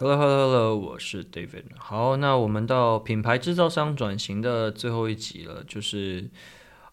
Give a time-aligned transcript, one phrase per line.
[0.00, 1.64] Hello，Hello，Hello，我是 David。
[1.76, 6.30] 好，那我们到品牌制造商转型的最后一集了，就是，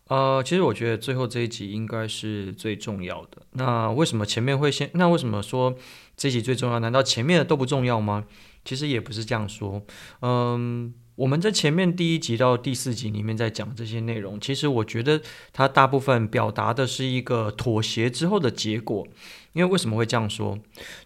[0.09, 3.43] 呃，其实我觉得最后这一集应该是最重要的。
[3.51, 4.91] 那为什么前面会先？
[4.95, 5.73] 那为什么说
[6.17, 6.79] 这一集最重要？
[6.79, 8.25] 难道前面的都不重要吗？
[8.65, 9.81] 其实也不是这样说。
[10.21, 15.19] 嗯，我们在前面第一集到第四集里面在讲这些内容，其实我觉得
[15.51, 19.05] 它大部分表达的是一个妥协之后的结果。
[19.53, 20.55] 因为为什么会这样说？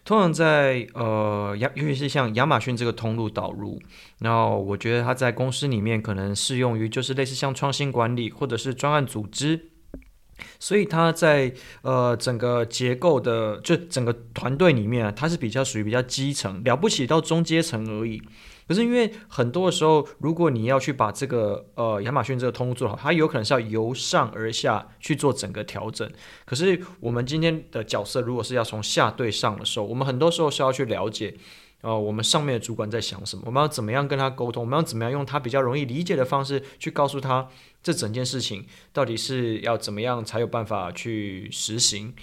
[0.04, 3.80] 通常在呃亚，尤其是像亚马逊这个通路导入，
[4.18, 9.70] 然后我觉得它在公司里面可能适用于就是类似像创新管理或者是专案组织，
[10.60, 18.20] 所以它在呃整个结构的就整个团队里面啊，它是比较属于比较基层，了不起到中阶层而已。
[18.68, 26.10] 可是因为很多的时候，如果你要去把这个呃亚马逊这个通路做好，它有可能是要由上而下去做整个调整。
[26.44, 31.34] 可是我们今天的角色，如果是要从下对上的时候，我们很多时候是要去了解，
[31.82, 37.48] 呃，我们上面的主管在想什么，我们要怎么样跟他沟通，我们要怎么样用他比较容易理解的方式去告诉他
[37.82, 42.14] 这整件事情到底是要怎么样才有办法去实行。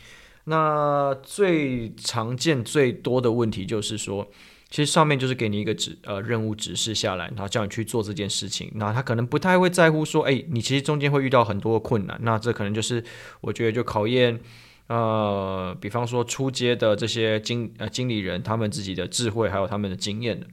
[0.46, 4.28] 那最常见最多的问题就是说。
[4.70, 8.72] 其实上面就是给你一个指呃任务指示下来，然后叫你去做这件事情。
[8.76, 12.20] 那他可能不太会在乎说，哎，你其实中间会遇到很多困难。
[12.22, 13.04] 那这可能就是
[13.42, 14.40] 我觉得就考验
[14.88, 20.46] 呃，比方说初阶的这些经呃经理人他们自己的智慧还有他们的经验的。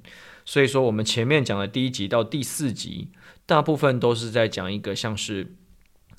[0.45, 3.09] 所以说我们前面讲的第一集到第四集，
[3.45, 5.55] 大部分都是在讲一个像是。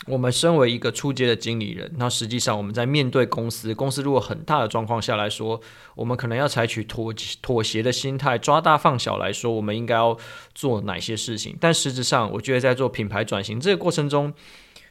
[0.05, 5.59] 我们身为一个初阶的经理人，那实际上我们在面对公司，公司如果很大的状况下来说，
[5.95, 10.15] 我们可能要采取妥妥协的心态，抓大放小来说，我们应该要
[10.53, 11.57] 做哪些事情？
[11.59, 14.31] 但实质上，我觉得在做品牌转型这个过程中，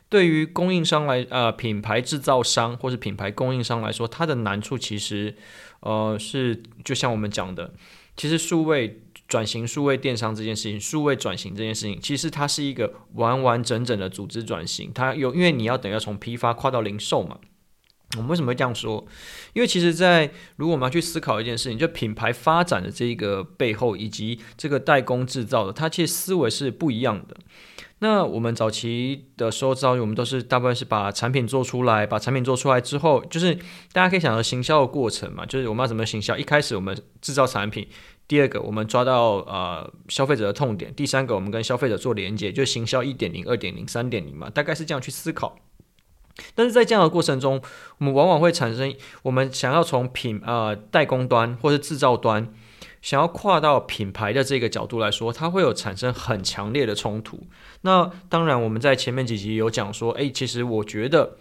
[0.08, 5.36] 对于供应商来，呃，品牌制造商或是品牌供应商来说，它的难处其实，
[5.80, 7.72] 呃，是就像我们讲的，
[8.16, 9.00] 其实数位。
[9.28, 14.92] 转型数位电商这件事情，数位转型这件事情，其实它是一个完完整整的组织转型。
[14.94, 17.38] 它有，因为你要等要从批发跨到零售嘛。
[18.16, 19.04] 我们为什么会这样说？
[19.52, 27.36] 因为其实，在如果我们要去思考一件事情，就品牌发展的这一个背后，以及这个代工制造的，它其实思维是不一样的。
[27.98, 33.54] 那我们早期的时候，知道我们都是大部分是把产品做出来，把产品做出来之后，就是
[33.92, 36.38] 大家可以想到行销的过程嘛，就是我们要怎么行销？
[36.38, 37.88] 一开始我们制造产品。
[38.28, 45.58] 第二个，我们抓到呃消费者的痛点；第三个，我们跟消费者做连接，就行销一点零、二点零、三点零嘛，大概是这样去思考。
[46.54, 47.62] 但是在这样的过程中，
[47.98, 52.52] 我们往往会产生，我们想要从品呃代工端或是制造端，
[53.00, 57.46] 想要跨到品牌的这个角度来说，它会有产生很强烈的冲突。
[57.82, 61.36] 那当然，我们在前面几集有讲说，诶，其实我觉得。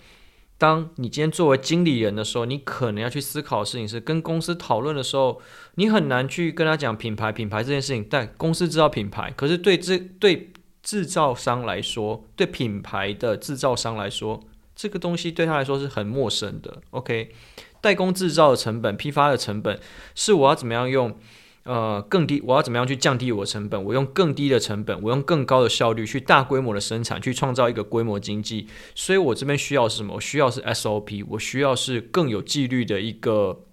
[0.58, 5.42] 当你今天作为经理人的时候，你可能要去思考的事情是跟公司讨论的时候，
[5.76, 8.06] 你很难去跟他讲品牌品牌这件事情。
[8.10, 14.42] 但公司知道品牌，可是对这对制造商来说，对品牌的制造商来说，
[14.76, 16.82] 这个东西对他来说是很陌生的。
[16.92, 17.34] OK，
[17.82, 19.78] 代工制造的成本、批发的成本，
[20.16, 21.18] 是我要怎么样用？
[21.66, 23.84] 呃，更低，我要怎么样去降低我的成本？
[23.84, 28.68] 我用更低的成本，我用更高的效率去大规模的生产，去创造一个规模经济。
[28.94, 30.14] 所以我这边需要是什么？
[30.14, 33.64] 我需要是 SOP，我需要是更有纪律的一个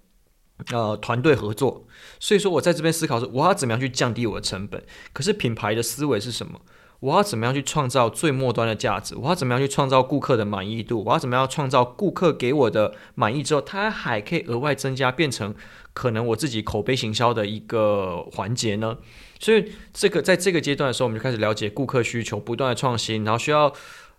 [0.71, 1.85] 呃团队合作。
[2.19, 4.83] 所以说我在这边思考是，我要怎么样去降低我的成本？
[5.13, 6.59] 可是品牌的思维是什么？
[7.03, 9.13] 我要怎么样去创造最末端的价值？
[9.17, 11.03] 我要怎么样去创造顾客的满意度？
[11.05, 15.53] 我要怎么样创造顾客给我的满意之后，他还可以额外增加，变成。
[15.95, 18.97] 可能我自己口碑行销的一个环节呢，
[19.39, 23.71] 所以这个在这个阶段的时候，我们就开始了解顾客需求，不断的创新，然后需要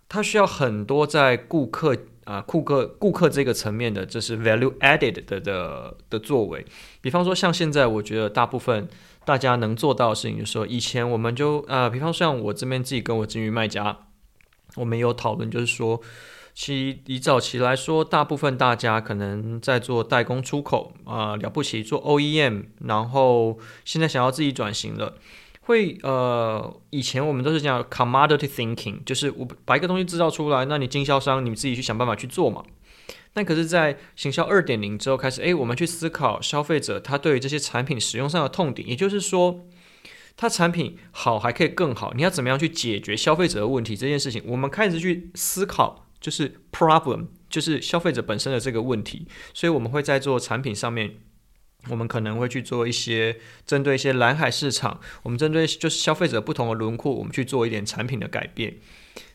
[0.07, 6.65] 它需要很多在顾客啊顾客顾客这个层面的，这是 value added 的的的作为。
[7.01, 8.87] 比方说，像现在我觉得大部分
[9.25, 13.97] 大家能做到的事情，就是说以前我们就啊，比方像我这边自己跟我经营卖家，
[14.75, 16.01] 我们有讨论，就是说。
[16.57, 25.17] 其以早期来说，大部分大家可能在做代工出口啊、呃，了不起做 OEM，然后现在想要自己转型了，
[25.63, 32.63] 会呃，以前我们都是讲 commodity thinking，就是我把一个东西制造出来，那你经销商你自己去想办法去做嘛。
[33.35, 39.67] 那可是，在行销二点零之后开始，诶，我们去思考消费者他对于这些产品使用上的痛点，也就是说，
[40.35, 46.01] 他产品好还可以更好，你要怎么样去解决消费者的问题这件事情，我们开始去思考。
[46.21, 51.17] 就是 problem，就是消费者本身的这个问题，所以我们会在做产品上面，
[51.89, 58.77] 我们可能会去做一些针对一些蓝海市场，我们针对就是消费者不同的轮廓，我们去做一点产品的改变。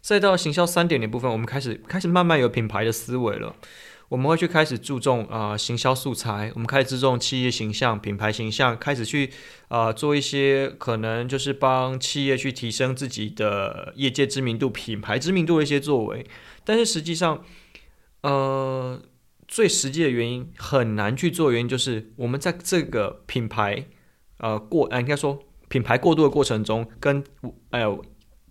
[0.01, 3.55] 再到行销三点零部分，我们开始开始慢慢有品牌的思维了。
[4.11, 9.31] 我们会去开始注重啊、行销素材，我们开始注重企业形象、品牌形象，开始去
[9.69, 16.27] 啊、做一些可能就是帮企业去提升自己的业界知名度、品牌知名度的一些作为。
[16.65, 17.45] 但是实际上，
[18.23, 19.01] 呃，
[19.47, 23.87] 最实际的原因很难去做，原因就是我们在这个品牌
[24.39, 27.23] 呃过，呃，应该说品牌过渡的过程中，跟
[27.71, 28.05] 哎呦。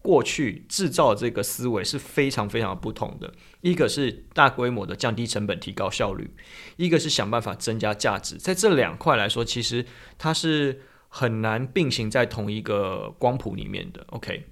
[0.10, 6.34] 过去制造这个思维是非常非常不同的，一个是大规模的降低成本、提高效率，
[6.78, 8.38] 一个是想办法增加价值。
[8.38, 9.86] 在这两块来说，其实
[10.18, 14.04] 它是很难并行在同一个光谱里面的。
[14.08, 14.48] OK，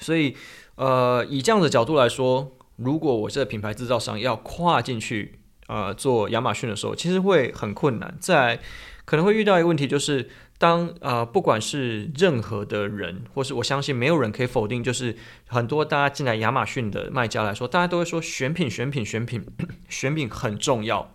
[0.00, 0.36] 所以
[0.76, 8.16] 呃，以这样的角度来说，如果我这个品牌制造商要跨进去呃做亚马逊的时候，其实会很困难。
[8.20, 8.60] 在
[9.04, 10.30] 可能会遇到一个问题就是。
[10.58, 15.16] 当呃，不管是任何的人，或是我相信没有人可以否定，就是
[15.46, 19.46] 很多大家进来亚马逊的卖家来说，大家都会说选品、选品、选品，
[19.88, 21.14] 选品很重要，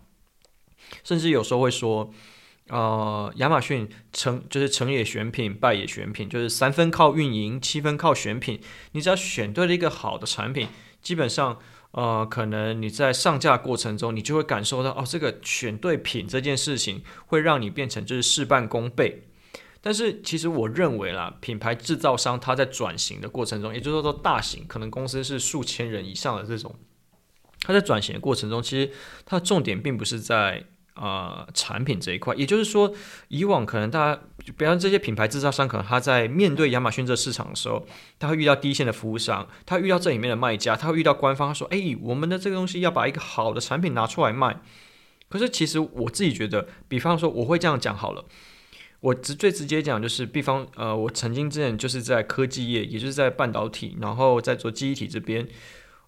[1.04, 2.12] 甚至有时候会说，
[2.70, 8.62] 呃，亚马逊成就是成也选品，败也选品，就是三分靠运营，七分靠选品。
[8.94, 10.70] 你只要选对了一个好的产品，
[11.02, 11.60] 基本上。
[11.92, 19.26] 呃，可能你在上架过程中，你就会感受到哦，这个选对品这件事情会让你变成就是事半功倍。
[19.84, 26.74] 但是其实我认为啦，品牌制造商他在转型的过程中，也就是说大型可能公司是数千人以上的这种，
[27.62, 28.90] 他在转型的过程中，其实
[29.26, 30.64] 它的重点并不是在。
[30.96, 32.94] 呃，产品这一块，也就是说，
[33.28, 34.22] 以往可能大家，
[34.56, 37.84] 比方这些品牌制造商，可能他在面对亚马逊这市场的时候，
[38.20, 44.62] 他会遇到第一线的服务商，他遇到这里面的卖家，他会遇到官方，说：“哎，我们的这个东西要把一个好的产品拿出来卖。”
[45.30, 48.24] 可是其实我自己觉得，比方说，我会这样讲好了，
[49.04, 55.46] 我直最直接讲就是，比方呃，我曾经之前就是在科技业，也就是在半导体，然后在做记忆体这边。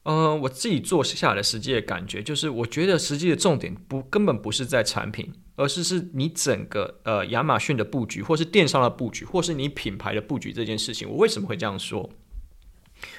[0.03, 11.09] 呃，我自己做下来实际的感觉就是，我觉得实际的重点不根本不是在产品，而是是你整个呃亚马逊的布局，或是电商的布局，或是你品牌的布局这件事情。
[11.09, 12.09] 我为什么会这样说？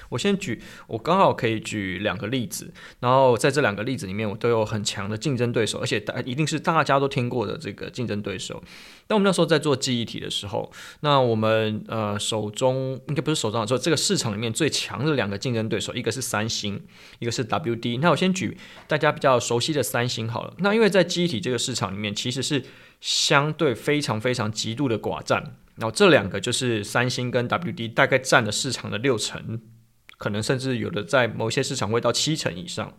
[0.09, 8.61] 我先举，我刚好可以举两个例子，然后在这两个例子里面，我都有很强的竞争对手，而且大一定是大家都听过的这个竞争对手。
[9.09, 10.71] 那我们那时候在做记忆体的时候，
[11.01, 16.81] 那我们呃手中应该不是手中，说这个市场里面最强的两个竞争对手，一个是三星，
[17.19, 17.99] 一个是 WD。
[17.99, 18.57] 那我先举
[18.87, 20.53] 大家比较熟悉的三星好了。
[20.59, 22.63] 那因为在记忆体这个市场里面，其实是
[22.99, 25.55] 相对非常非常极度的寡占。
[25.75, 29.61] 然后这两个就是三星跟 WD，大概占了市场的六成，
[30.17, 32.93] 可能甚至有的在某些市场会到七成以上。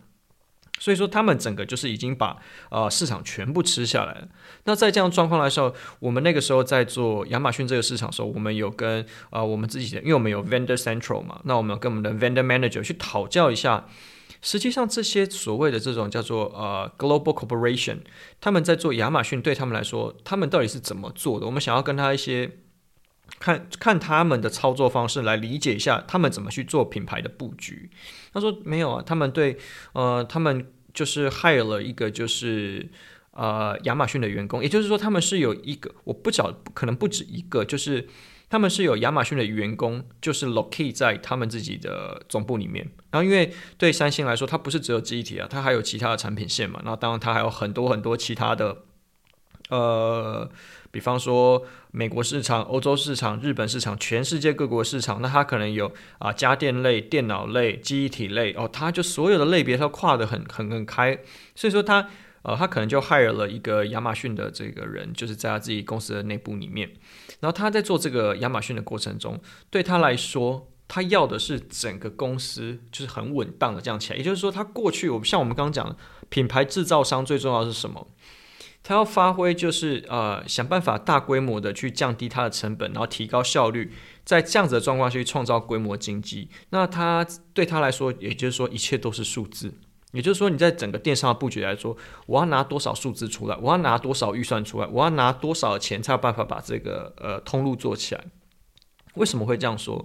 [0.81, 2.37] 所以说他们整个就是已经把
[2.71, 4.29] 呃市场全部吃下来了。
[4.63, 13.87] 那在这样状况来说，我们那个时候在做亚马逊这个市场的时候，我们有跟呃我们自己的，因为我们有 Vendor Central 嘛，那我们跟我们的 Vendor Manager 去讨教一下。
[14.41, 17.97] 实际上，这些所谓的这种叫做呃 global corporation，
[18.39, 21.45] 他们在做亚马逊，对他们来说，他们到底是怎么做的？
[21.45, 22.49] 我们想要跟他一些。
[23.39, 27.89] 看看他们的操作方式来理解一下他们怎么去做品牌的布局。
[28.33, 29.57] 他说没有啊，他们对
[29.93, 32.89] 呃，他们就是 hire 了一个就是
[33.31, 38.07] 呃亚马逊的员工，也就是说他们是有一个我不晓可能不止一个，就是
[38.49, 42.91] 他们是有亚马逊的员工，就是 locate 在他们自己的总部里面。
[43.11, 46.81] 然后因为对三星来说，它不是只有记忆体啊，它还有其他的产品线嘛。
[46.83, 48.79] 然后当然它还有很多很多其他的
[49.69, 50.51] 呃。
[50.91, 61.19] 比方说美国市场、欧洲市场、日本市场、全世界各国市场，那它可能有啊、家电类、电脑类、记忆体类哦，它就所有的类别它跨得很很很开，
[61.55, 62.07] 所以说它
[62.41, 66.89] 呃他可能就 hire 了一个亚马逊的这个人，就是在他自己公司的内部里面，
[67.41, 75.95] 然后他在做这个亚马逊的过程中，对他来说，他要的是整个公司就是很稳当的这样起来，也就是说，他过去我们像我们刚刚讲
[76.29, 78.07] 品牌制造商最重要的是什么？
[78.81, 83.93] 他要发挥就是呃想办法大规模的去降低它的成本，然后提高效率，
[84.23, 86.49] 在这样子的状况下去创造规模经济。
[86.69, 89.73] 那他对他来说，也就是说一切都是数字。
[90.11, 91.95] 也就是说，你在整个电商的布局来说，
[92.25, 98.23] 我要拿多少数字出来，我要拿多少预算出来，我要拿多少钱才有办法把这个呃通路做起来。
[99.15, 99.95] 为什么会这样说？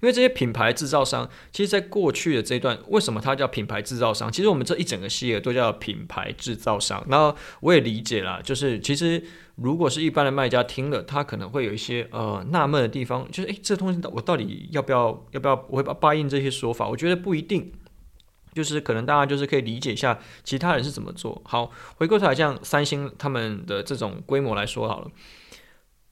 [0.00, 4.30] 因为这些品牌制造商，其实，在过去的这一段，为什么它叫品牌制造商？
[4.30, 7.04] 其实我们这一整个系列都叫品牌制造商。
[7.08, 9.22] 然后我也理解了，就是其实
[9.56, 15.66] 如果是一般的卖家听了，他可能会有一些呃纳闷的地方，就是诶，这东西我到底要不要要不要？
[15.68, 17.72] 我会把答应这些说法，我觉得不一定。
[18.54, 21.40] 就是可能大家就是可以理解一下其他人是怎么做。
[21.42, 25.10] 好，回过头来，像三星他们的这种规模来说好了。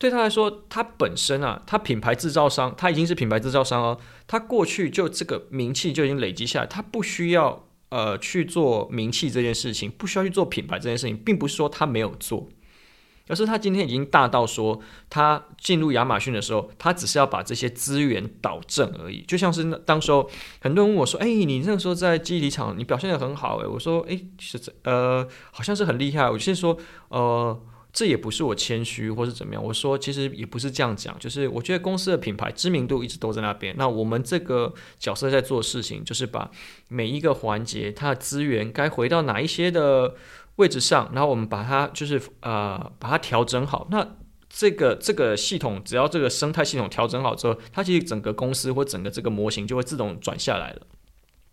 [0.01, 3.99] 对他来说，他本身啊，他品牌制造商，他已经是品牌制造商哦。
[4.27, 12.49] 他过去就这个名气就已经累积下来，他不需要呃去做名气这件事情，不需要去做品牌这件事情，并不是说他没有做。
[13.29, 19.23] 而是他今天已经大到说，他进入亚马逊的时候，他只是要把这些资源导正而已。
[19.29, 20.29] 就像是那当时候
[20.61, 26.77] 很多人问我说：“哎，你那个时候在记忆体厂，你表现得很好。”哎，我说：“哎，是呃，好像是很厉害。”我就是说，
[27.11, 27.57] 呃，
[27.93, 29.63] 这也不是我谦虚或是怎么样。
[29.63, 33.75] 我说，其实也不是这样讲，就是我觉得公司的品牌知名度一直都在那边。
[33.77, 36.51] 那我们这个角色在做事情，就是把
[36.89, 40.15] 每一个环节它的资源该回到哪一些的。
[40.57, 43.89] 位置上，然后我们把它就是呃把它调整好。
[43.91, 44.07] 那
[44.51, 50.83] 这个这个系统，只要这个生态系统调整好之后，它其实整个公司或整个这个模型就会自动转下来了。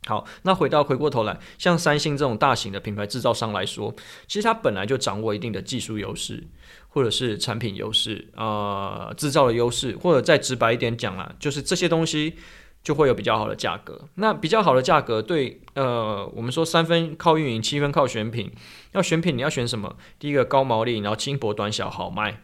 [0.07, 3.93] 好，那回到回过头来，像三星这种大型的品牌制造商来说，
[4.27, 6.47] 其实它本来就掌握一定的技术优势，
[6.87, 12.35] 或者是产品优势，呃，制造的优势，或者再直白一点讲啦，就是这些东西。
[12.83, 14.07] 就会有比较好的价格。
[14.15, 18.49] 那比较好的价格对，呃，我们说三分靠运营，七分靠选品。
[18.93, 19.97] 要选品，你要选什么？
[20.17, 22.43] 第一个高毛利，然后轻薄短小，好卖。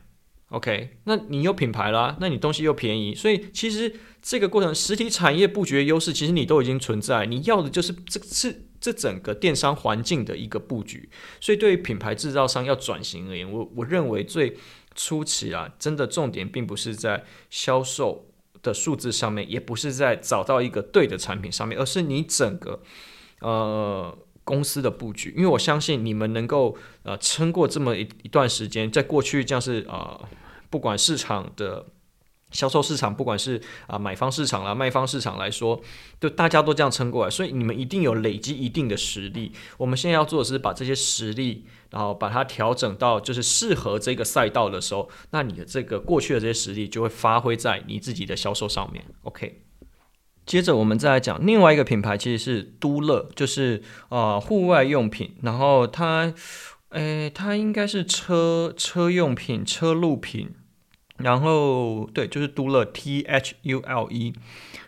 [0.54, 7.26] OK，那你有品牌啦，那你东西又便宜，所以其实这个过程，实体产业布局的优势，其实你都已经存在。
[7.26, 11.10] 你要的就是这是这整个电商环境的一个布局。
[11.40, 14.56] 所以对于品牌制造商要转型而言，我我认为最
[14.96, 18.30] 初期啊，真的重点并不是在销售。
[18.62, 22.82] 的数字上面，也不是在找到一个对的产品上面，而是你整个
[23.42, 25.34] 呃公司的布局。
[25.36, 30.18] 因为我相信你们能够呃撑过这么一一段时间，在过去像是、呃，
[30.74, 31.86] 不管市场的。
[32.54, 35.82] 销售市场，不管是啊买方市场啦、卖方市场来说，
[36.22, 39.52] 就大家都这样撑过来，所以你们一定有累积一定的实力。
[39.76, 49.04] 我们现在要做的是把这些实力，然后把它调整到就是适合这个赛道的时候，那你的这个过去的这些实力就会发挥在你自己的销售上面。
[49.24, 49.64] OK，
[50.46, 56.32] 接着我们再来讲另外一个品牌，其实是都乐，就是啊户外用品，然后它，
[56.90, 60.54] 诶，它应该是车车用品、车路品。
[61.18, 64.34] 然后对，就是都乐 T H U L E。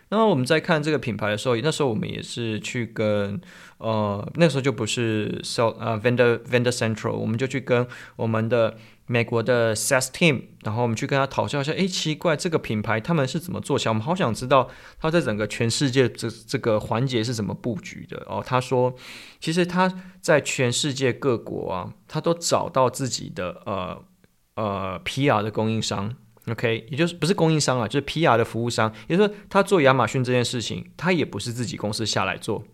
[0.08, 3.40] 那么我们在看这个品牌的时候，那时候我们也是去跟
[3.78, 13.90] 呃，那时候就不是 sell 呃 vendor vendor central，我们就去跟我们的美国的 sales team，然后我们去跟他讨教一下，哎，奇怪，这个品牌他们是怎么做起来？
[13.90, 14.68] 我们好想知道
[15.00, 18.40] 他在整个全世界这这个环节是怎么布局的哦。
[18.46, 18.94] 他说，
[19.40, 24.04] 其实他在全世界各国啊，他都找到自己的呃。
[24.56, 26.14] 呃，PR 的供应商
[26.48, 28.92] ，OK，也就是不是供应商啊，就是 PR 的服务商。
[29.06, 32.64] 也就是说，他做亚马逊这件事情，他也不是自己公司下来做，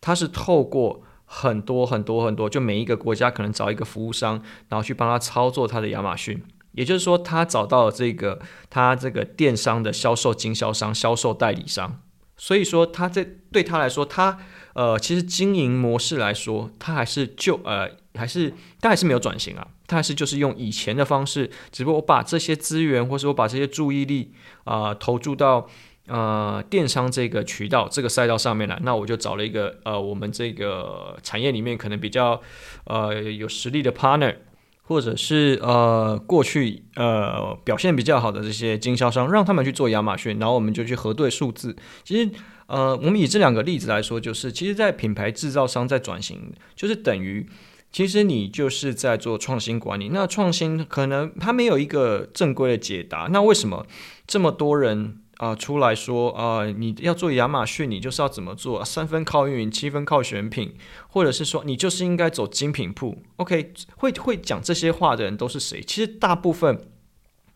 [0.00, 6.42] 他是透过很多很多很多，就每一个国家可能找一个服务商，然后去帮他操作他的亚马逊。
[6.72, 12.00] 也就是说，他找到了这个他这个电商的销售经销商、销售代理商。
[12.36, 14.38] 所以说，他这对他来说，他
[14.74, 19.66] 呃，其实经营模式来说，他还是就呃，还是他还是没有转型啊。
[19.86, 24.32] 他还是就是用以前的方式，只不过我把这些资源，或者我把这些注意力
[24.64, 25.68] 啊、投注到
[26.06, 28.80] 呃电商这个渠道、这个赛道上面来。
[28.82, 32.40] 那我就找了一个呃我们这个产业里面可能比较
[32.84, 34.36] 呃有实力的 partner，
[34.84, 41.76] 或者是呃过去呃表现比较好的这些经销商，让他们去做亚马逊，然后我们就去核对数字。
[42.04, 42.30] 其实
[42.68, 47.46] 呃我们以这两个例子来说，就是其实在品牌制造商在转型，就是等于。
[47.94, 53.28] 其实你就是在做创新管理，那创新可能它没有一个正规的解答。
[53.30, 53.86] 那为什么
[54.26, 58.84] 这么多人啊、出来说啊、你要做亚马逊，你就是要怎么做？
[58.84, 60.74] 三分靠运营，七分靠选品，
[61.06, 65.80] 或者是说你就是应该走精品铺？OK，会会讲这些话的人都是谁？
[65.80, 66.88] 其实大部分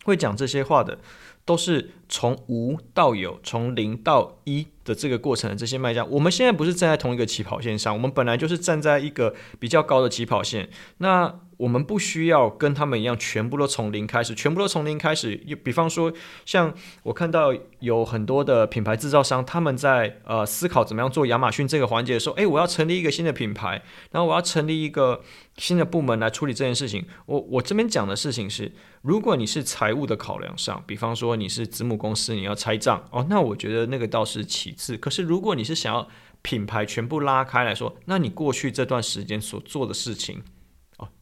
[0.05, 1.01] 会讲这些话的。
[1.45, 10.69] 都是从无到有，从零到一的这个过程这些卖家，我们现在不是站在同一个起跑线上，我们本来就是站在一个比较高的起跑线。
[10.97, 15.39] 那我们不需要跟他们一样，全部都从零开始，全部都从零开始。
[15.45, 16.11] 又比方说，
[16.47, 16.73] 像
[17.03, 25.21] 我看到有很多的品牌制造商，他们在呃思考怎么样做亚马逊这个环节的时候，诶，我要成立一个新的品牌，然后我要成立一个
[25.57, 27.05] 新的部门来处理这件事情。
[27.27, 28.73] 我我这边讲的事情是，
[29.03, 34.97] 如果你是财务的考量上，比方说你是子母公司，你要拆账哦，那我觉得那个倒是其次。
[34.97, 36.09] 可是如果你是想要
[36.43, 40.41] 品牌全部拉开来说，那你过去这段时间所做的事情。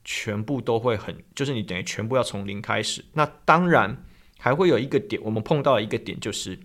[0.08, 3.04] 全部都会很，就是你等于全部要从零开始。
[3.14, 4.04] 那当然
[4.38, 6.60] 还会有一个点，我们碰到一个点就是，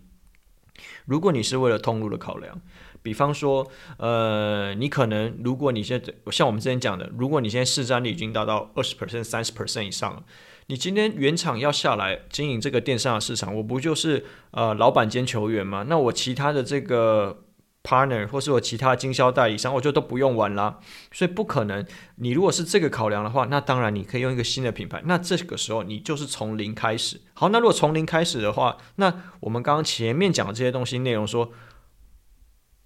[1.06, 2.62] 如果你是为了通路的考量，
[3.02, 3.68] 比方说，
[3.98, 10.24] 呃，你可能如果你现在像我们之前讲的，如果你现在市占率已经达到二十 percent、三十 percent 以上了，
[10.68, 15.84] 你今天原厂要下来经营这个电商的市场，我不就是呃老板兼球员吗？
[15.90, 17.46] 那我其他的这个。
[17.84, 20.80] Partner 或是我其他经销代理商，我就都不用玩啦。
[21.12, 21.86] 所以不可能。
[22.16, 25.02] 你如果是这个考量的话，那当然你可以用一个新的品牌。
[25.06, 27.22] 那这个时候你就是从零开始。
[27.34, 31.52] 好，那如果从零开始的话，那我们刚刚前面讲的这些东西内容说，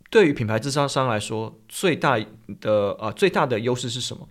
[0.09, 2.17] 对于品牌制造商来说，最大
[2.61, 4.29] 的呃最大的优势是什么？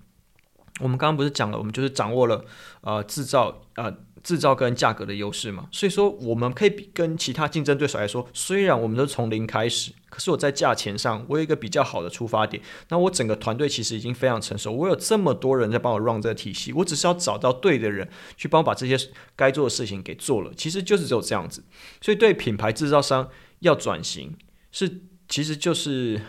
[0.80, 2.44] 我们刚刚不是讲了，我们就是掌握了
[2.80, 3.94] 呃制造呃。
[4.24, 12.62] 制造跟价格的优势嘛，所以说我们可以比跟其他竞争对手来说，虽然我们都从零开始，可是我在价钱上我有一个比较好的出发点。
[12.88, 18.98] 那我整个团队其实已经非常成熟，我有这么多人在帮我 run 这个体系，我只是要找到对的人去帮我把这些
[19.36, 20.50] 该做的事情给做了。
[20.56, 21.62] 其实就是只有这样子。
[22.00, 23.28] 所以对品牌制造商
[23.60, 24.34] 要转型，
[24.72, 26.20] 是其实就是。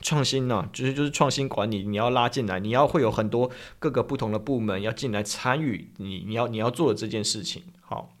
[0.00, 7.62] 创新呢、啊，就是就是创新管理，你要拉进来，你要会有很多各个不同的部门要进来参与你你要你要做的这件事情。
[7.80, 8.16] 好，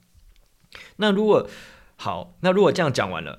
[0.96, 1.48] 那如果
[1.96, 3.38] 好，那如果这样讲完了，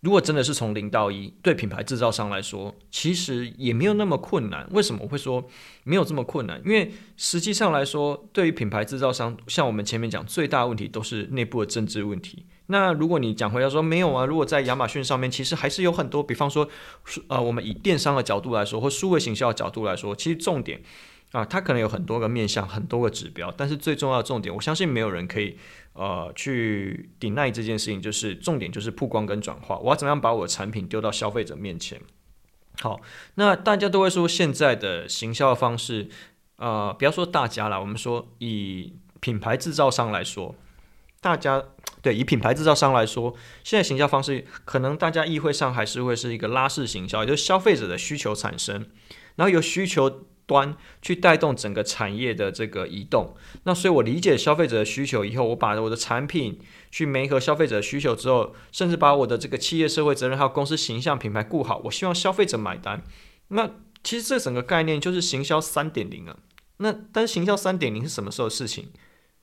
[0.00, 4.68] 如果真的是从零到一，对品牌制造商来说，其实也没有那么困难。
[4.72, 5.44] 为什么我会说
[5.84, 6.60] 没有这么困难？
[6.64, 12.46] 因为实际上来说，对于品牌制造商，像我们前面讲，最大问题都是内部的政治问题。
[12.68, 16.68] 那如果你讲回来说没有啊，如果在亚马逊上面，其实还是有很多，比方说，
[17.28, 20.82] 呃，我们以电商的角度来说，或数位行销的角度来说，其实重点
[21.30, 25.56] 啊，它可能有很多个面向，很多个指标，但是最重要的重点，我相信没有人可以
[25.92, 32.00] 呃去抵赖这件事情，就是重点就是曝光跟转化，我要怎么样把我的产品丢到消费者面前？
[32.80, 33.00] 好，
[33.36, 36.08] 那大家都会说现在的行销方式，
[36.56, 40.56] 呃，不要说大家啦，我们说以品牌制造商来说，
[41.20, 41.62] 大家。
[42.06, 43.34] 对，以品牌制造商来说，
[43.64, 48.86] 现在行销方式可能大家意会上还是会是一个拉式行销，也就是消费者的需求产生，
[49.34, 53.34] 然后由需求端去带动整个产业的这个移动。
[53.64, 56.60] 那所以我理解消费者的需求以后，我把我的产品
[56.92, 63.02] 去媒合消费者的需求之后，甚至把我的这个企业社会责任还有公司形象品牌顾好，我希望消费者买单。
[63.48, 63.68] 那
[64.04, 66.36] 其实这整个概念就是行销三点零啊。
[66.76, 68.90] 那但是行销三点零是什么时候的事情？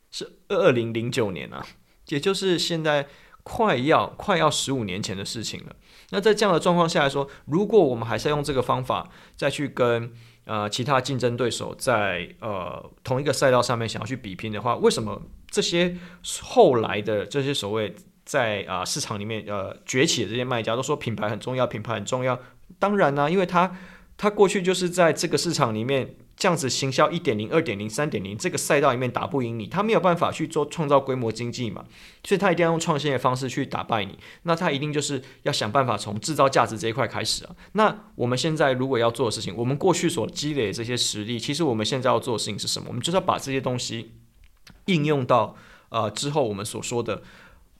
[0.09, 1.65] 是二零零九年啊。
[2.09, 3.07] 也就是现在
[3.43, 5.75] 快要快要十五年前的事情了。
[6.11, 10.11] 那在这样的状况下来说，如果我们还是要用这个方法再去跟
[10.45, 15.97] 呃其他竞争对手在呃同一个赛道上面想要去比拼的话，为什么这些
[16.41, 22.39] 后来的这些所谓在啊、市场里面呃崛起的这些卖家都说品牌很重要，品牌很重要？
[22.79, 23.75] 当然呢、因为他
[24.17, 26.15] 他过去就是在这个市场里面。
[26.35, 31.85] 这样子行销一点零、二点零、三点零这个赛道里面打不赢你，他没有办法去做创造规模经济嘛，
[32.23, 34.17] 所以他一定要用创新的方式去打败你。
[34.41, 37.55] 那他一定就是要想办法从制造价值这一块开始啊。
[37.73, 42.87] 那我们现在如果要做的事情，我们过去所积累这些实力，其实我们现在要做的事情是什么？
[42.89, 44.13] 我们就是要把这些东西
[44.85, 45.55] 应用到
[45.89, 47.21] 呃之后我们所说的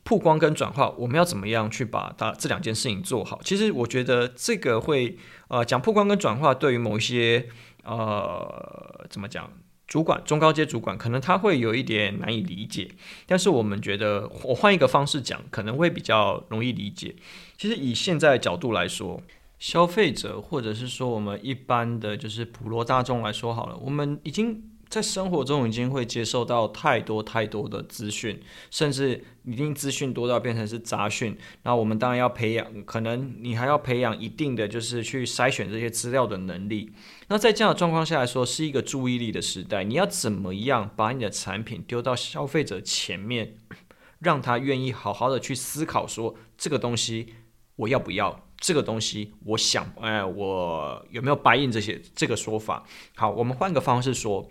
[0.03, 3.41] 曝光跟转化，我们要怎么样去把它这两件事情做好？
[3.43, 7.49] 其实我觉得这个会呃讲曝光跟转化对于某一些。
[7.83, 9.49] 呃，怎么讲？
[9.85, 12.89] 主管、中高阶主管可能他会有一点难以理解，
[13.27, 17.15] 但是我们觉得，我换一个方式讲，可能会比较容易理解。
[17.57, 19.21] 其实以现在角度来说，
[19.59, 24.69] 消费者或者是说我们一般的就是普罗大众来说好了，我们已经。
[24.89, 31.35] 在生活中已经会接受到太多太多的资讯，甚至已经资讯多到变成是杂讯。
[31.63, 36.93] 那我们当然要培养，可能你还要培养一定的就是去筛选这些资料的能力。
[37.29, 39.83] 那在这样的状况下来说，是一个注意力的时代。
[39.83, 43.55] 你要怎么样把你的产品丢到消费者前面，
[44.19, 47.33] 让他愿意好好的去思考说这个东西
[47.77, 48.47] 我要不要？
[48.59, 52.85] 这个东西我想，哎，我有没有 buy in 这些这个说法？
[53.15, 54.47] 好，我们换个方式说。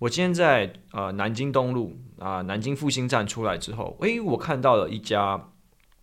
[0.00, 5.48] 我今天在呃南京东路啊、南京复兴站出来之后，诶，我看到了一家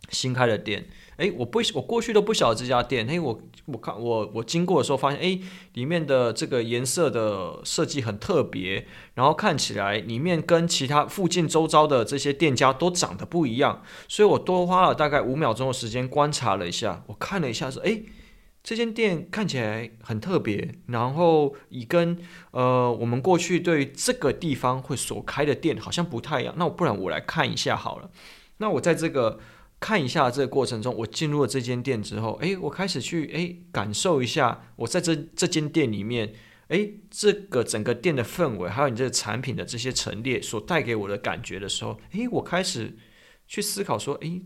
[0.10, 5.42] 新开的店，诶，我不我过去都不晓得这家店，诶，我我看我我经过的时候发现，诶，
[5.74, 18.06] 里面的这个颜色的设计很特别，然后看起来里面跟其他附近周遭的这些店家都长得不一样，所以我多花了大概五秒钟的时间观察了一下，我看了一下说，诶。
[18.68, 22.18] 这间店看起来很特别，然后也跟
[22.52, 26.54] 呃我们过去对这个地方会所开的店好像不太一样。
[26.58, 28.12] 那我不然我来看一下好了。
[28.58, 29.40] 那我在这个
[29.80, 36.34] 看一下这个过程中，我进入了这间店之后，诶，我开始去诶感受一下我在这这间店里面，
[36.68, 42.98] 诶这个整个店的氛围，还有你这个产品的这些陈列所带给我的感觉的时候，诶，我开始
[43.48, 44.42] 去思考说，诶。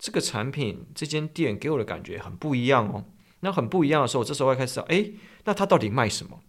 [0.00, 3.04] 这个产品这间店给我的感觉很不一样哦。
[3.42, 5.12] 那很不一样的时候，这时候会开始想，哎，
[5.44, 6.40] 那它到底卖什么？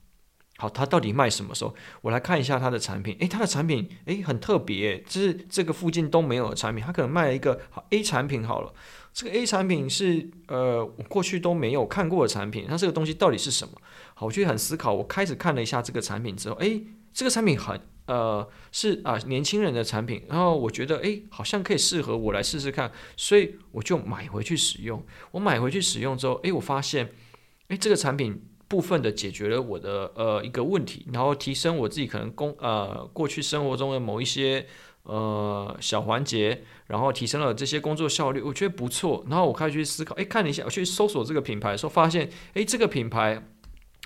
[0.57, 1.73] 好，他到底卖什么时候？
[2.01, 3.17] 我来看一下他的产品。
[3.19, 6.85] 诶，他的产品诶很特别，就是这个附近都没有的产品。
[6.85, 8.71] 他可能卖了一个好 A 产品好了，
[9.11, 12.67] 这个 A 产品是呃我过去都没有看过的产品。
[12.69, 13.73] 那这个东西到底是什么？
[14.13, 14.93] 好，我就很思考。
[14.93, 17.81] 我开始看了一下这个产品之后，诶，这个产品很
[18.13, 25.03] 呃是啊、年轻人的产品，然后我觉得诶好像可以适合我来试试看，所以我就买回去使用。
[25.31, 27.13] 我买回去使用之后，诶，我发现
[27.69, 28.41] 诶这个产品。
[28.71, 34.65] 部分的解决了我的呃一个问题，然后提升我自己可能工呃过去生活中的某一些
[35.03, 39.25] 呃小环节，然后提升了这些工作效率，我觉得不错。
[39.29, 43.45] 然后我开始去思考，诶，看了一下，我去搜索这个品牌的时候，发现，诶，这个品牌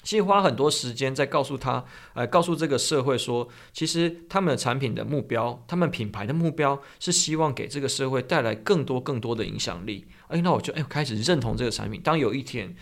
[0.06, 10.06] 其实花很多时间在告诉他，呃，告诉这个社会说，其实他们的产品的目标，他们品牌的目标是希望给这个社会带来更多更多的影响力。
[10.28, 12.00] 哎，那我就诶开始认同这个产品。
[12.02, 12.76] 当有一天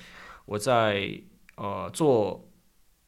[0.45, 1.19] 我在
[1.55, 2.49] 呃，做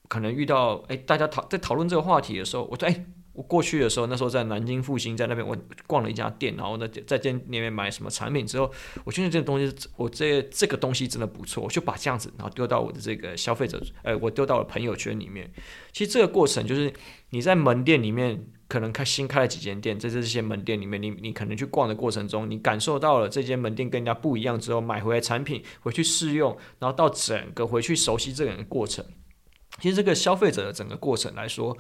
[0.08, 8.71] 可能遇到哎，大家讨在讨论这个话题的时候，我说哎，我过去的时候，那时候在南京复兴，在那边我逛了一家店，然后呢，在店里面买什么产品之后，
[9.04, 15.52] 我觉得这个东西，我这这个东西真的不错，我就把这样子，然后丢到我的这个消费者，哎，我丢到了朋友圈里面。
[15.91, 16.91] 其实这个过程就是
[17.30, 18.48] 你在门店里面。
[18.67, 29.06] 可能开新开了几间店，在这些门店里面，你你可能去逛的过程中，你感受到了这间门店跟人家不一样之后，买回来产品回去试用，然后到整个回去熟悉这个过程，
[29.80, 31.78] 其实这个消费者的整个过程来说，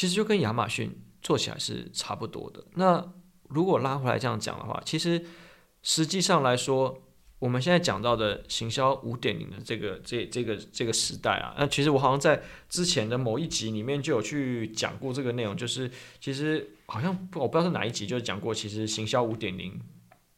[0.00, 2.64] 其实就跟亚马逊做起来是差不多的。
[2.74, 3.12] 那
[3.48, 5.26] 如果拉回来这样讲的话，其实
[5.82, 7.02] 实际上来说。
[7.40, 19.80] 我们现在讲到的行销五点零的这个这这个这个时代啊，那其实我好像在之前的某一集里面就有去讲过这个内容，就是其实好像我不知道是哪一集，就是讲过，其实行销五点零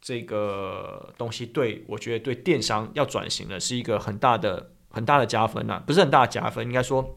[0.00, 7.16] 这个东西对我觉得对电商要转型的是一个很大的很大的加分啊，不是很大的加分，应该说。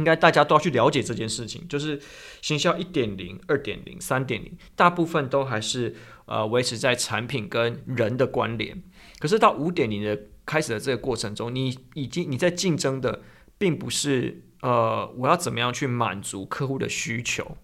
[0.00, 2.00] 应该大家都要去了解这件事情，就是
[2.40, 8.82] 行销一点零、二点零、三点零，大部分都还是呃维持在产品跟人的关联。
[9.18, 13.20] 可是到五点零的开始的这个过程中，你已经你在竞争的
[13.58, 17.58] 并不是呃我要怎么样去满足客户的需求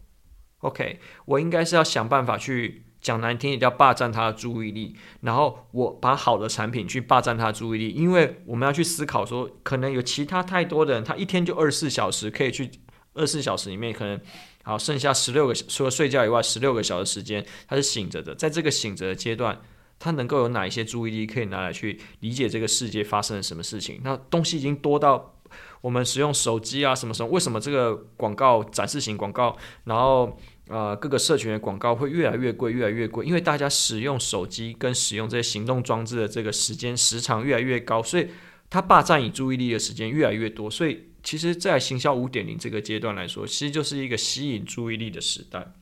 [0.59, 2.83] ，OK，我应该是要想办法去。
[3.07, 12.69] 讲难听，也叫霸占他的注意力，然后我把好的产品去霸占他的注意力，因为我们要去思考说，可能有其他太多的人，他一天就二十四小时可以去，
[13.15, 14.21] 二十四小时里面可能
[14.65, 19.57] 好剩下十六个，除了睡觉以外，十六个小时时间他是醒着的，在这个醒着的阶段，
[20.01, 24.01] 他能够有哪一些注意力可以拿来去理解这个世界发生了什么事情？
[24.03, 25.33] 那东西已经多到
[25.81, 30.37] 我们使用手机啊什么什么，为什么这个广告展示型广告，然后。
[30.69, 38.29] 呃，各个社群的广告会越来越贵，越来越贵，因为大家使用手机跟使用这些行动装置的这个时间时长越来越高，所以
[38.69, 40.69] 它霸占你注意力的时间越来越多。
[40.69, 45.73] 所以，其实，在行销五点零这个阶段来说，其实就是一个吸引注意力的时代。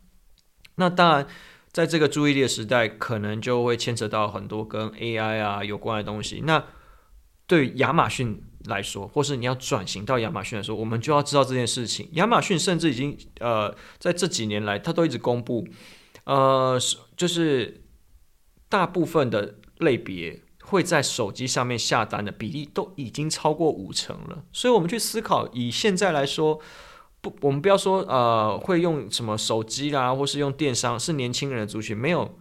[0.77, 1.27] 那当然，
[1.73, 6.43] 在这个注意力的时代，可能就会牵扯到很多跟 AI 啊有关的东西。
[6.45, 6.63] 那
[7.47, 12.09] 对亚马逊来说，或是你要转型到亚马逊来说，我们就要知道这件事情。
[12.13, 15.67] 亚马逊甚至已经呃，在这几年来，它都一直公布，
[16.25, 16.79] 呃，
[17.17, 17.83] 就是
[18.69, 24.45] 大部分的类别会在手机上面下单的比例都已经超过五成了。
[24.53, 26.59] 所以，我们去思考，以现在来说，
[27.21, 32.39] 不，我们不要说呃，会用什么手机啦，或是用电商，是年轻人的族群没有。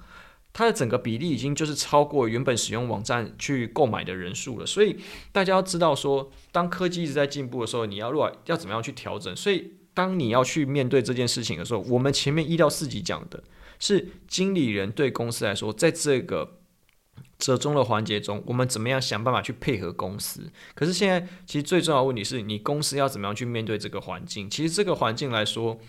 [0.55, 4.95] 它的整个比例已经就是超过原本使用网站去购买的人数了，所以
[5.31, 9.35] 大家要知道说，当科技一直在进步的时候，你要如果要怎么样去调整？
[9.35, 13.43] 所以当你要去面对这件事情的时候，我们前面一到四集讲的
[13.79, 16.59] 是经理人对公司来说，在这个
[17.39, 20.51] 折中的环节中，我们怎么样想办法去配合公司？
[20.75, 24.47] 可是现在其实最重要的问题是你公司要怎么样去面对这个环境？
[24.47, 25.79] 其实这个环境来说，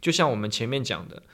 [0.00, 1.24] 就像我们前面讲的。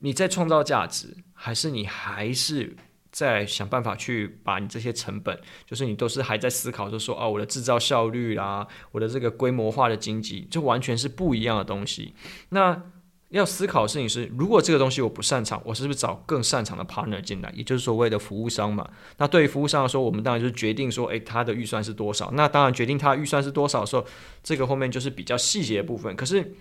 [0.00, 2.76] 你在创造价值，还是你还是
[3.12, 12.12] 在想办法去把你这些成本，就是你都是还在思考，就说哦，我的制造效率啦，我的这个规模化的经济，就完全是不一样的东西。
[12.48, 12.82] 那
[13.28, 18.90] 要思考的事情是，如果这个东西我不擅长，我是不是找更擅长的 partner 进来，也就是所谓的服务商嘛？
[19.18, 22.30] 那对于服务商来说，我们当然就是决定说，诶，他的预算是多少？
[22.32, 24.04] 那当然决定他预算是多少的时候，
[24.42, 26.16] 这个后面就是比较细节的部分。
[26.16, 26.54] 可是。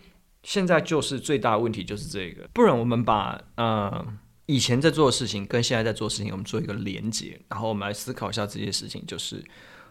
[0.44, 4.06] 现在就是最大的问题就是这个，不然我们把呃
[4.48, 9.44] 以前在做的事情跟现在在做的事情，我们做一个连接，然后我们来思考一下这些事情，就是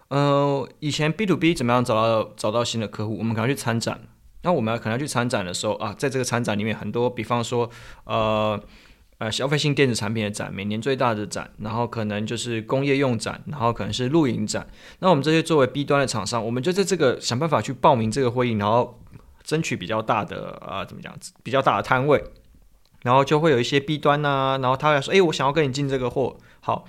[0.08, 4.00] 呃以前 B to B 怎么样找到找到新的客户，我们可能去参展，
[4.42, 7.70] 那我们可能去参展的时候啊，在这个参展里面很多，比方说
[8.04, 8.58] 呃
[9.18, 14.66] 呃消费性电子产品的展，每年最大的展，然后可能就是工业用展，然后可能是露营展。
[15.00, 19.02] 那我们这些作为 B 端的厂商，我们就在这个想办法去报名这个会议，然后
[19.44, 22.22] 争取比较大的啊、怎么讲，比较大的摊位，
[23.06, 26.84] 然后就会有一些 B 端呐、然后他会说，哎，我想要跟你进这个货，好，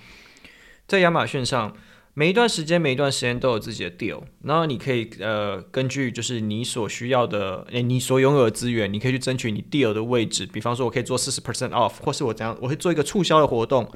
[0.87, 1.73] 在亚马逊上。
[2.15, 10.47] 每一段时间，每一段时间都有自己的 deal，然后你可以呃根据就是你所需要的，诶，你所拥有的资源，你可以去争取你 deal 的位置。
[10.47, 13.87] 比方说，我可以做四十 percent off，或是我怎样，我会做一个促销的活动。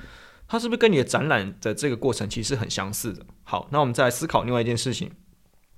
[0.47, 3.25] 它是不是跟你的展览的这个过程其实很相似的？
[3.43, 5.09] 好，那我们再来思考另外一件事情：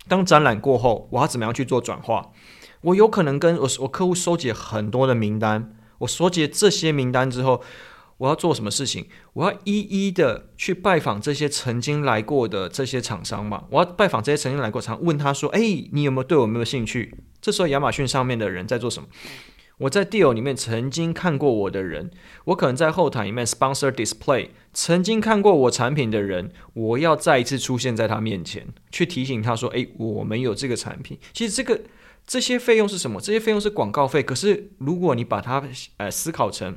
[0.10, 2.32] 当展览过后，我要怎么样去做转化？
[2.82, 5.74] 我有可能跟我我客户收集很多的名单，
[6.04, 7.62] 我收集这些名单之后。
[8.18, 9.08] 我要做什么事情？
[9.34, 13.66] 我要一一的去拜访这些曾经来过的这些厂商嘛？
[13.72, 15.60] 我要拜访这些曾经来过厂，问他说：“哎，
[15.92, 19.10] 你有没有对我没有兴趣？”这时候亚马逊上面的人在做什么？
[19.80, 22.12] 我在 deal 里面曾经看过我的人，
[22.46, 31.82] 我可能在后台里面 sponsor display 曾经看过我产品的人，我要再一次出现在他面前，去提醒他说：“哎，我们有这个产品。”其实这个
[32.26, 33.20] 这些费用是什么？
[33.20, 34.24] 这些费用是广告费。
[34.24, 35.64] 可是如果你把它
[35.98, 36.76] 呃思考成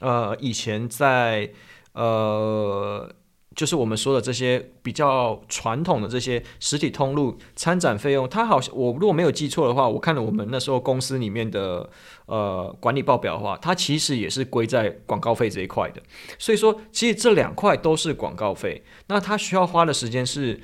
[0.00, 1.50] 呃，以前在
[1.92, 3.12] 呃，
[3.56, 11.90] 就是我们说的这些比较传统的这些实体通路参展费用，它好像我如果没有记错的话，我看了我们那时候公司里面的
[12.26, 16.00] 呃管理报表的话，它其实也是归在广告费这一块的。
[16.38, 20.60] 所以说，其实这两块都是广告费，那它需要花的时间是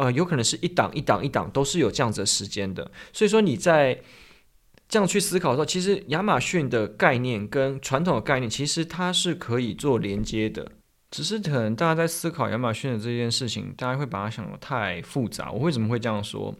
[0.00, 2.90] 呃，有可能是一档一档一档都是有这样子的时间的。
[3.12, 4.00] 所以说你在。
[4.92, 10.72] 这样去思考的时候，其实亚马逊的概念跟传统的概念，其实它是可以做连接的。
[11.12, 15.52] 只是可能大家在思考亚马逊的这件事情，大家会把它想得太复杂。
[15.52, 16.52] 我为什么会这样说？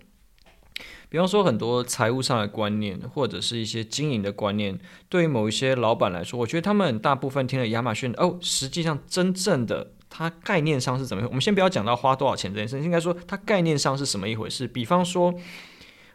[1.08, 11.30] 比方说很多财务上的观念，或者是一些经营的观念，对于某一些老板来说，我觉得他们大部分听了亚马逊哦，实际上真正的它概念上是怎么样？
[11.30, 14.68] 我们先不要讲到花多少钱这件事，应该说它概念上是什么一回事。
[14.68, 15.34] 比方说。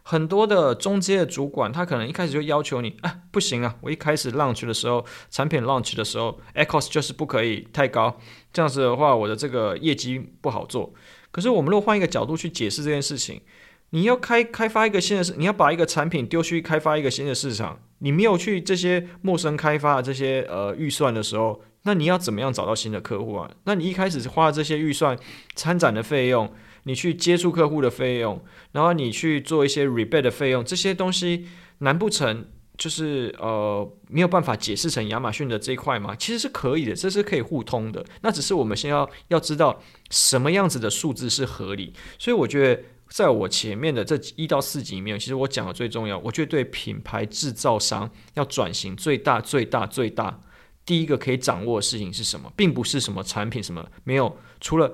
[0.07, 3.75] 很多的中阶的主管，他可能一开始就要求你，啊，不行啊！
[3.81, 8.15] 我一开始 launch 的时候，产品 launch 的时候，ACoS 就是不可以太高，
[8.53, 10.93] 这样子的话，我的这个业绩不好做。
[11.31, 13.41] 可是我们如果换一个角度去解释这件事情，
[13.89, 23.49] 你要开开发一个新的市，你要把一个产品丢去开发一个新的市场，你没有去这些陌生开发的这些呃预算的时候，那你要怎么样找到新的客户啊？
[23.63, 25.17] 那你一开始花这些预算，
[25.55, 26.53] 参展的费用。
[26.87, 28.39] 你去接触客户的费用，
[28.73, 31.47] 然后你去做一些 rebate 的费用，这些东西
[31.79, 32.45] 难不成
[32.77, 36.15] 就是呃没有办法解释成亚马逊的这一块吗？
[36.15, 38.05] 其实是可以的，这是可以互通的。
[38.21, 41.91] 那只是我们先要要知道什么样子的数字是合理。
[42.19, 50.39] 所以我觉得在我前面的这一到四集里面，其实我讲的最重要，我觉得对品牌制造商要转型最大最大最大，
[50.85, 54.93] 第一个可以掌握的事情是什么，并不是什么产品什么没有，除了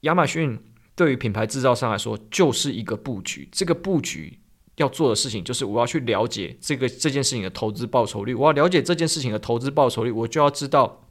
[0.00, 0.58] 亚马逊。
[0.98, 3.46] 对于品牌制造商来说，就是一个布局。
[3.52, 4.38] 这个布局
[4.76, 8.32] 要做的事情，就是我要去了解这个这件事情的投资报酬率。
[8.32, 11.04] 我要了解这件事情的投资报酬率，我就要知道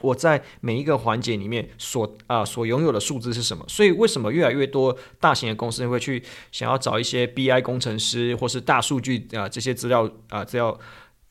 [0.00, 3.64] 我在每一个环节里面所啊、所拥有的数字是什么。
[3.66, 10.78] 所以，为什么越来越多大型的公司会去想要找一些 BI 工程师，或是大数据啊、这些资料啊、呃、资料。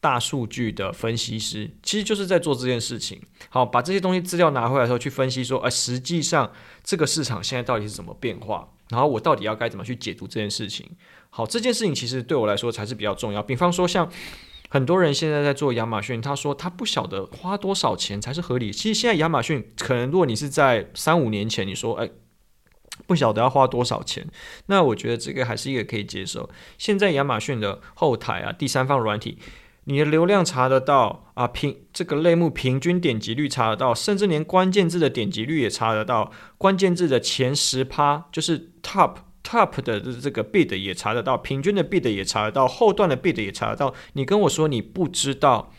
[0.06, 3.20] 大数据的分析师其实就是在做这件事情。
[3.50, 6.52] 好，把这些东西资料拿回来的时候，去分析说，哎，实际上
[6.84, 8.70] 这个市场现在到底是怎么变化？
[8.90, 10.88] 然后我到底要该怎么去解读这件事情？
[11.32, 13.42] 好，这件事情其实对我来说才是比较重要。
[13.42, 14.08] 比方说，像
[14.70, 18.72] 很多人现在在做亚马逊，他说他不晓得花多少钱才是合理。
[18.72, 22.08] 其实现在亚马逊可能，如果你是在三五年前，你说，哎，
[23.08, 24.28] 不晓得要花多少钱，
[24.68, 26.48] 那我觉得这个还是一个可以接受。
[26.78, 29.40] 现在亚马逊的后台啊，第三方软体。
[29.86, 43.94] 你的流量查得到啊，平这个类目平均点击率查得到，甚至连关键字的点击率也查得到，关键字的前十趴就是 top top 的这个 bid 也查得到，平均的 bid 也查得到，后段的 bid 也查得到。
[44.14, 45.72] 你跟我说你不知道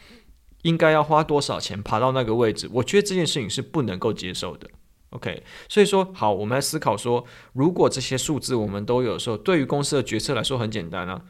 [0.62, 4.68] 应该要花多少钱爬到那个位置，我觉得这件事情是不能够接受的。
[5.10, 11.22] OK，所以说好，我们来思考说，如果这些数字我们都有的时候，对于公司的决策来说很简单啊。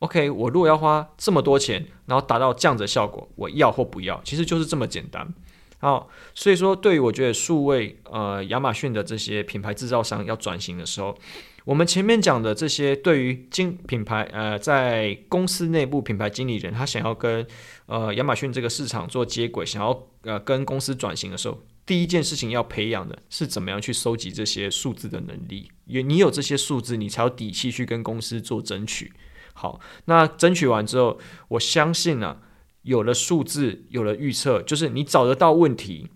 [0.00, 5.34] OK，我如果要花这么多钱，然后达到这样的效果，我要或不要，其实就是这么简单。
[5.80, 11.16] 好，所以说对于我觉得数位呃亚马逊的这些品牌制造商要转型的时候，
[11.64, 17.46] 我们前面讲的这些对于经品牌呃在公司内部品牌经理人他想要跟
[17.86, 25.70] 呃亚马逊这个市场做接轨，想要呃跟公司转型的时候，第一件事情要培养的是怎么样去收集这些数字的能力。
[25.86, 29.12] 有你有这些数字，你才有底气去跟公司做争取。
[29.58, 31.18] 好，那争取完之后，
[31.48, 32.36] 我相信呢、
[32.82, 36.08] 有了数字，有了预测，就是你找得到问题，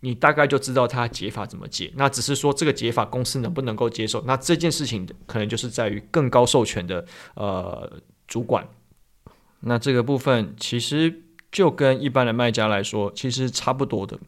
[0.00, 1.92] 你大概就知道它解法怎么解。
[1.96, 7.04] 那只是说这个解法公司能不能够接受，那这件事情可能就是在于更高授权的
[7.34, 8.66] 呃主管。
[9.60, 14.18] 那这个部分其实就跟一般的卖家来说，其实差不多的。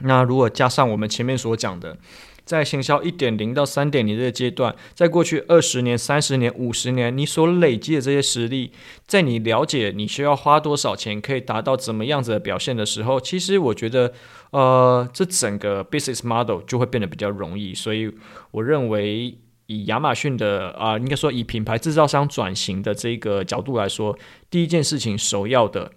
[0.00, 1.98] 那如果加上我们前面所讲的，
[2.46, 8.70] 在行销一点零到三点零这个阶段，在过去二十年、三十年、五十年，你所累积的这些实力，
[9.06, 14.12] 在你了解你需要花多少钱可以达到怎么样子的表现的时候，其实我觉得，
[14.52, 17.74] 呃，这整个 business model 就会变得比较容易。
[17.74, 18.10] 所以，
[18.52, 24.16] 我认为以亚马逊的啊、应该说以品牌制造商转型的这个角度来说，
[24.48, 25.90] 第一件事情首要的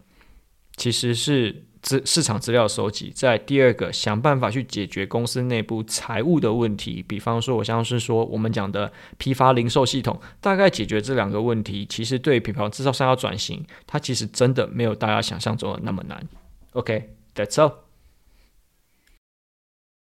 [0.75, 1.65] 其实是。
[1.81, 16.27] 资市场资料收集，在第二个想办法去解决公司内部财务的问题，比方说，我像是说我们讲的批发零售系统，大概解决这两个问题，其实对品牌制造商要转型，它其实真的没有大家想象中的那么难。
[16.73, 17.88] OK，that's all。